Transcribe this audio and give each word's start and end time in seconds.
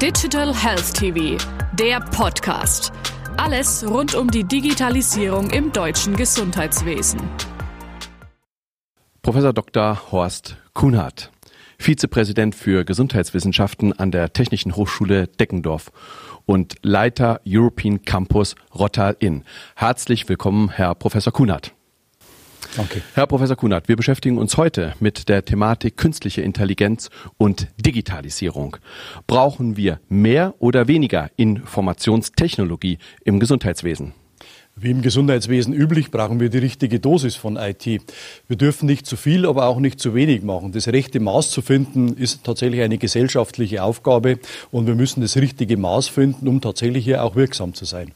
Digital 0.00 0.54
Health 0.54 0.94
TV, 0.94 1.36
der 1.74 2.00
Podcast. 2.00 2.90
Alles 3.36 3.86
rund 3.86 4.14
um 4.14 4.30
die 4.30 4.44
Digitalisierung 4.44 5.50
im 5.50 5.72
deutschen 5.72 6.16
Gesundheitswesen. 6.16 7.20
Professor 9.20 9.52
Dr. 9.52 10.10
Horst 10.10 10.56
Kuhnhardt, 10.72 11.30
Vizepräsident 11.76 12.54
für 12.54 12.86
Gesundheitswissenschaften 12.86 13.92
an 13.92 14.10
der 14.10 14.32
Technischen 14.32 14.74
Hochschule 14.74 15.26
Deckendorf 15.26 15.92
und 16.46 16.76
Leiter 16.80 17.42
European 17.46 18.00
Campus 18.02 18.54
Rottal-Inn. 18.74 19.44
Herzlich 19.76 20.26
willkommen, 20.30 20.70
Herr 20.70 20.94
Professor 20.94 21.34
Kuhnhardt. 21.34 21.74
Danke. 22.76 23.02
Herr 23.14 23.26
Professor 23.26 23.56
Kunert, 23.56 23.88
wir 23.88 23.96
beschäftigen 23.96 24.38
uns 24.38 24.56
heute 24.56 24.94
mit 25.00 25.28
der 25.28 25.44
Thematik 25.44 25.96
künstliche 25.96 26.42
Intelligenz 26.42 27.10
und 27.36 27.66
Digitalisierung. 27.84 28.76
Brauchen 29.26 29.76
wir 29.76 29.98
mehr 30.08 30.54
oder 30.60 30.86
weniger 30.86 31.30
Informationstechnologie 31.36 32.98
im 33.24 33.40
Gesundheitswesen? 33.40 34.14
Wie 34.76 34.92
im 34.92 35.02
Gesundheitswesen 35.02 35.74
üblich 35.74 36.12
brauchen 36.12 36.38
wir 36.38 36.48
die 36.48 36.58
richtige 36.58 37.00
Dosis 37.00 37.34
von 37.34 37.56
IT. 37.56 37.86
Wir 38.46 38.56
dürfen 38.56 38.86
nicht 38.86 39.04
zu 39.04 39.16
viel, 39.16 39.46
aber 39.46 39.66
auch 39.66 39.80
nicht 39.80 39.98
zu 39.98 40.14
wenig 40.14 40.42
machen. 40.42 40.70
Das 40.70 40.86
rechte 40.88 41.18
Maß 41.18 41.50
zu 41.50 41.60
finden, 41.62 42.16
ist 42.16 42.44
tatsächlich 42.44 42.80
eine 42.80 42.96
gesellschaftliche 42.96 43.82
Aufgabe 43.82 44.38
und 44.70 44.86
wir 44.86 44.94
müssen 44.94 45.20
das 45.22 45.36
richtige 45.36 45.76
Maß 45.76 46.08
finden, 46.08 46.46
um 46.46 46.60
tatsächlich 46.60 47.04
hier 47.04 47.24
auch 47.24 47.34
wirksam 47.34 47.74
zu 47.74 47.84
sein. 47.84 48.12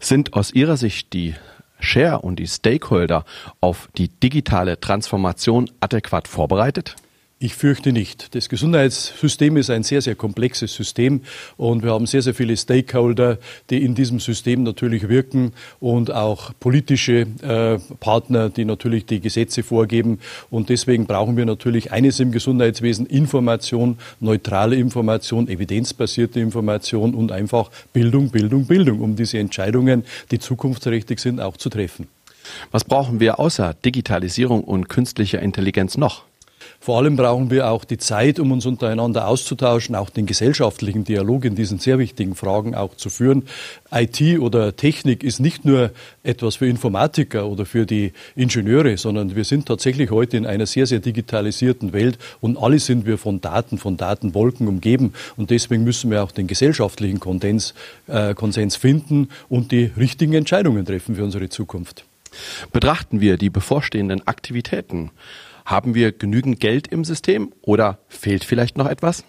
Sind 0.00 0.34
aus 0.34 0.52
Ihrer 0.52 0.76
Sicht 0.76 1.12
die 1.12 1.34
Share 1.80 2.20
und 2.20 2.36
die 2.36 2.46
Stakeholder 2.46 3.24
auf 3.60 3.88
die 3.96 4.08
digitale 4.08 4.80
Transformation 4.80 5.70
adäquat 5.80 6.28
vorbereitet? 6.28 6.96
Ich 7.42 7.54
fürchte 7.54 7.90
nicht. 7.90 8.34
Das 8.34 8.50
Gesundheitssystem 8.50 9.56
ist 9.56 9.70
ein 9.70 9.82
sehr, 9.82 10.02
sehr 10.02 10.14
komplexes 10.14 10.74
System 10.74 11.22
und 11.56 11.82
wir 11.82 11.92
haben 11.92 12.04
sehr, 12.04 12.20
sehr 12.20 12.34
viele 12.34 12.54
Stakeholder, 12.54 13.38
die 13.70 13.82
in 13.82 13.94
diesem 13.94 14.20
System 14.20 14.62
natürlich 14.62 15.08
wirken 15.08 15.54
und 15.80 16.12
auch 16.12 16.52
politische 16.60 17.26
äh, 17.40 17.78
Partner, 17.98 18.50
die 18.50 18.66
natürlich 18.66 19.06
die 19.06 19.20
Gesetze 19.20 19.62
vorgeben. 19.62 20.18
Und 20.50 20.68
deswegen 20.68 21.06
brauchen 21.06 21.38
wir 21.38 21.46
natürlich 21.46 21.92
eines 21.92 22.20
im 22.20 22.30
Gesundheitswesen, 22.30 23.06
Information, 23.06 23.96
neutrale 24.20 24.76
Information, 24.76 25.48
evidenzbasierte 25.48 26.40
Information 26.40 27.14
und 27.14 27.32
einfach 27.32 27.70
Bildung, 27.94 28.28
Bildung, 28.28 28.66
Bildung, 28.66 29.00
um 29.00 29.16
diese 29.16 29.38
Entscheidungen, 29.38 30.04
die 30.30 30.40
zukunftsträchtig 30.40 31.18
sind, 31.20 31.40
auch 31.40 31.56
zu 31.56 31.70
treffen. 31.70 32.06
Was 32.70 32.84
brauchen 32.84 33.18
wir 33.18 33.40
außer 33.40 33.74
Digitalisierung 33.82 34.62
und 34.62 34.90
künstlicher 34.90 35.40
Intelligenz 35.40 35.96
noch? 35.96 36.24
Vor 36.78 36.98
allem 36.98 37.16
brauchen 37.16 37.50
wir 37.50 37.70
auch 37.70 37.84
die 37.84 37.98
Zeit, 37.98 38.38
um 38.38 38.52
uns 38.52 38.66
untereinander 38.66 39.26
auszutauschen, 39.26 39.94
auch 39.94 40.10
den 40.10 40.26
gesellschaftlichen 40.26 41.04
Dialog 41.04 41.44
in 41.44 41.54
diesen 41.54 41.78
sehr 41.78 41.98
wichtigen 41.98 42.34
Fragen 42.34 42.74
auch 42.74 42.96
zu 42.96 43.10
führen. 43.10 43.44
IT 43.92 44.20
oder 44.38 44.76
Technik 44.76 45.22
ist 45.22 45.40
nicht 45.40 45.64
nur 45.64 45.90
etwas 46.22 46.56
für 46.56 46.66
Informatiker 46.66 47.46
oder 47.46 47.66
für 47.66 47.86
die 47.86 48.12
Ingenieure, 48.36 48.96
sondern 48.96 49.36
wir 49.36 49.44
sind 49.44 49.66
tatsächlich 49.66 50.10
heute 50.10 50.36
in 50.36 50.46
einer 50.46 50.66
sehr, 50.66 50.86
sehr 50.86 51.00
digitalisierten 51.00 51.92
Welt 51.92 52.18
und 52.40 52.58
alle 52.58 52.78
sind 52.78 53.06
wir 53.06 53.18
von 53.18 53.40
Daten, 53.40 53.78
von 53.78 53.96
Datenwolken 53.96 54.68
umgeben. 54.68 55.12
Und 55.36 55.50
deswegen 55.50 55.84
müssen 55.84 56.10
wir 56.10 56.22
auch 56.22 56.32
den 56.32 56.46
gesellschaftlichen 56.46 57.20
Konsens, 57.20 57.74
äh, 58.06 58.34
Konsens 58.34 58.76
finden 58.76 59.28
und 59.48 59.72
die 59.72 59.90
richtigen 59.96 60.34
Entscheidungen 60.34 60.84
treffen 60.84 61.16
für 61.16 61.24
unsere 61.24 61.48
Zukunft. 61.48 62.04
Betrachten 62.72 63.20
wir 63.20 63.36
die 63.36 63.50
bevorstehenden 63.50 64.26
Aktivitäten 64.26 65.10
haben 65.70 65.94
wir 65.94 66.12
genügend 66.12 66.60
Geld 66.60 66.88
im 66.88 67.04
System 67.04 67.52
oder 67.62 67.98
fehlt 68.08 68.44
vielleicht 68.44 68.76
noch 68.76 68.88
etwas? 68.88 69.24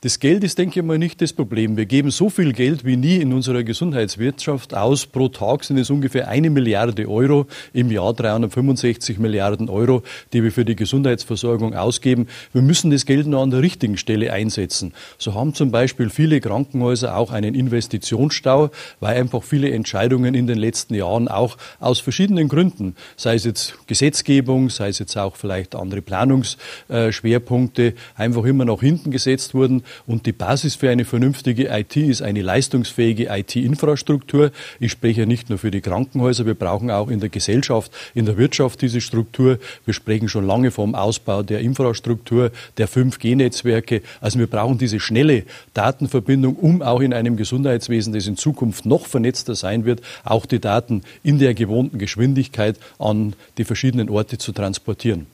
Das 0.00 0.20
Geld 0.20 0.44
ist, 0.44 0.56
denke 0.58 0.78
ich 0.78 0.86
mal, 0.86 0.96
nicht 0.96 1.20
das 1.20 1.32
Problem. 1.32 1.76
Wir 1.76 1.84
geben 1.84 2.12
so 2.12 2.30
viel 2.30 2.52
Geld 2.52 2.84
wie 2.84 2.96
nie 2.96 3.16
in 3.16 3.32
unserer 3.32 3.64
Gesundheitswirtschaft 3.64 4.72
aus. 4.72 5.06
Pro 5.06 5.26
Tag 5.28 5.64
sind 5.64 5.76
es 5.76 5.90
ungefähr 5.90 6.28
eine 6.28 6.50
Milliarde 6.50 7.08
Euro, 7.08 7.48
im 7.72 7.90
Jahr 7.90 8.14
365 8.14 9.18
Milliarden 9.18 9.68
Euro, 9.68 10.04
die 10.32 10.44
wir 10.44 10.52
für 10.52 10.64
die 10.64 10.76
Gesundheitsversorgung 10.76 11.74
ausgeben. 11.74 12.28
Wir 12.52 12.62
müssen 12.62 12.92
das 12.92 13.06
Geld 13.06 13.26
nur 13.26 13.40
an 13.40 13.50
der 13.50 13.60
richtigen 13.60 13.96
Stelle 13.96 14.32
einsetzen. 14.32 14.94
So 15.18 15.34
haben 15.34 15.52
zum 15.52 15.72
Beispiel 15.72 16.10
viele 16.10 16.40
Krankenhäuser 16.40 17.16
auch 17.16 17.32
einen 17.32 17.56
Investitionsstau, 17.56 18.70
weil 19.00 19.16
einfach 19.16 19.42
viele 19.42 19.72
Entscheidungen 19.72 20.36
in 20.36 20.46
den 20.46 20.58
letzten 20.58 20.94
Jahren 20.94 21.26
auch 21.26 21.56
aus 21.80 21.98
verschiedenen 21.98 22.46
Gründen, 22.46 22.94
sei 23.16 23.34
es 23.34 23.42
jetzt 23.42 23.74
Gesetzgebung, 23.88 24.70
sei 24.70 24.90
es 24.90 25.00
jetzt 25.00 25.16
auch 25.16 25.34
vielleicht 25.34 25.74
andere 25.74 26.02
Planungsschwerpunkte, 26.02 27.94
einfach 28.14 28.44
immer 28.44 28.64
nach 28.64 28.78
hinten 28.78 29.10
gesetzt 29.10 29.54
wurden. 29.54 29.82
Und 30.06 30.26
die 30.26 30.32
Basis 30.32 30.74
für 30.74 30.90
eine 30.90 31.04
vernünftige 31.04 31.68
IT 31.68 31.96
ist 31.96 32.22
eine 32.22 32.42
leistungsfähige 32.42 33.28
IT-Infrastruktur. 33.30 34.50
Ich 34.80 34.92
spreche 34.92 35.26
nicht 35.26 35.48
nur 35.48 35.58
für 35.58 35.70
die 35.70 35.80
Krankenhäuser, 35.80 36.46
wir 36.46 36.54
brauchen 36.54 36.90
auch 36.90 37.08
in 37.08 37.20
der 37.20 37.28
Gesellschaft, 37.28 37.92
in 38.14 38.26
der 38.26 38.36
Wirtschaft 38.36 38.82
diese 38.82 39.00
Struktur. 39.00 39.58
Wir 39.84 39.94
sprechen 39.94 40.28
schon 40.28 40.46
lange 40.46 40.70
vom 40.70 40.94
Ausbau 40.94 41.42
der 41.42 41.60
Infrastruktur, 41.60 42.50
der 42.76 42.88
5G-Netzwerke. 42.88 44.02
Also 44.20 44.38
wir 44.38 44.46
brauchen 44.46 44.78
diese 44.78 45.00
schnelle 45.00 45.44
Datenverbindung, 45.74 46.56
um 46.56 46.82
auch 46.82 47.00
in 47.00 47.12
einem 47.12 47.36
Gesundheitswesen, 47.36 48.12
das 48.12 48.26
in 48.26 48.36
Zukunft 48.36 48.86
noch 48.86 49.06
vernetzter 49.06 49.54
sein 49.54 49.84
wird, 49.84 50.00
auch 50.24 50.46
die 50.46 50.60
Daten 50.60 51.02
in 51.22 51.38
der 51.38 51.54
gewohnten 51.54 51.98
Geschwindigkeit 51.98 52.76
an 52.98 53.34
die 53.56 53.64
verschiedenen 53.64 54.10
Orte 54.10 54.38
zu 54.38 54.52
transportieren. 54.52 55.26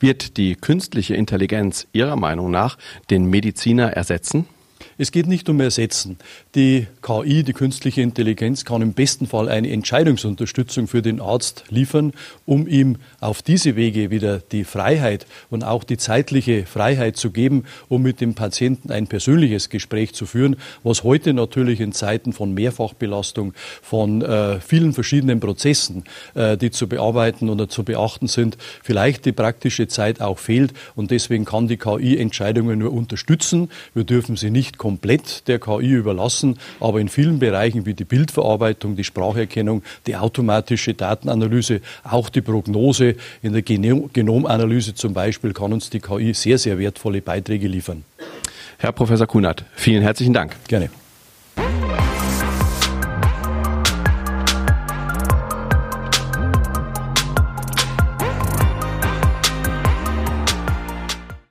Wird 0.00 0.36
die 0.36 0.56
künstliche 0.56 1.14
Intelligenz 1.14 1.86
Ihrer 1.92 2.16
Meinung 2.16 2.50
nach 2.50 2.78
den 3.10 3.26
Mediziner 3.26 3.92
ersetzen? 3.92 4.46
Es 4.96 5.10
geht 5.10 5.26
nicht 5.26 5.48
um 5.48 5.60
Ersetzen. 5.60 6.18
Die 6.54 6.86
KI, 7.02 7.42
die 7.42 7.52
künstliche 7.52 8.00
Intelligenz, 8.00 8.64
kann 8.64 8.80
im 8.80 8.92
besten 8.92 9.26
Fall 9.26 9.48
eine 9.48 9.70
Entscheidungsunterstützung 9.70 10.86
für 10.86 11.02
den 11.02 11.20
Arzt 11.20 11.64
liefern, 11.68 12.12
um 12.46 12.68
ihm 12.68 12.96
auf 13.20 13.42
diese 13.42 13.74
Wege 13.74 14.10
wieder 14.10 14.38
die 14.38 14.64
Freiheit 14.64 15.26
und 15.50 15.64
auch 15.64 15.82
die 15.82 15.96
zeitliche 15.96 16.66
Freiheit 16.66 17.16
zu 17.16 17.30
geben, 17.30 17.64
um 17.88 18.02
mit 18.02 18.20
dem 18.20 18.34
Patienten 18.34 18.92
ein 18.92 19.08
persönliches 19.08 19.68
Gespräch 19.68 20.14
zu 20.14 20.26
führen, 20.26 20.56
was 20.84 21.02
heute 21.02 21.34
natürlich 21.34 21.80
in 21.80 21.92
Zeiten 21.92 22.32
von 22.32 22.54
Mehrfachbelastung, 22.54 23.52
von 23.82 24.22
äh, 24.22 24.60
vielen 24.60 24.92
verschiedenen 24.92 25.40
Prozessen, 25.40 26.04
äh, 26.34 26.56
die 26.56 26.70
zu 26.70 26.88
bearbeiten 26.88 27.48
oder 27.48 27.68
zu 27.68 27.82
beachten 27.82 28.28
sind, 28.28 28.58
vielleicht 28.82 29.24
die 29.24 29.32
praktische 29.32 29.88
Zeit 29.88 30.20
auch 30.20 30.38
fehlt. 30.38 30.72
Und 30.94 31.10
deswegen 31.10 31.44
kann 31.44 31.66
die 31.66 31.78
KI 31.78 32.16
Entscheidungen 32.16 32.78
nur 32.78 32.92
unterstützen. 32.92 33.70
Wir 33.92 34.04
dürfen 34.04 34.36
sie 34.36 34.50
nicht 34.50 34.73
komplett 34.78 35.46
der 35.48 35.58
KI 35.58 35.92
überlassen, 35.92 36.58
aber 36.80 37.00
in 37.00 37.08
vielen 37.08 37.38
Bereichen 37.38 37.86
wie 37.86 37.94
die 37.94 38.04
Bildverarbeitung, 38.04 38.96
die 38.96 39.04
Spracherkennung, 39.04 39.82
die 40.06 40.16
automatische 40.16 40.94
Datenanalyse, 40.94 41.80
auch 42.02 42.28
die 42.28 42.40
Prognose 42.40 43.16
in 43.42 43.52
der 43.52 43.62
Genomanalyse 43.62 44.94
zum 44.94 45.14
Beispiel 45.14 45.52
kann 45.52 45.72
uns 45.72 45.90
die 45.90 46.00
KI 46.00 46.34
sehr, 46.34 46.58
sehr 46.58 46.78
wertvolle 46.78 47.20
Beiträge 47.20 47.68
liefern. 47.68 48.04
Herr 48.78 48.92
Professor 48.92 49.26
Kunert, 49.26 49.64
vielen 49.74 50.02
herzlichen 50.02 50.32
Dank. 50.32 50.56
Gerne. 50.68 50.90